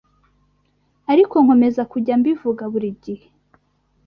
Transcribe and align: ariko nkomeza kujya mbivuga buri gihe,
ariko 1.11 1.35
nkomeza 1.43 1.81
kujya 1.91 2.13
mbivuga 2.21 2.63
buri 2.71 2.89
gihe, 3.03 3.27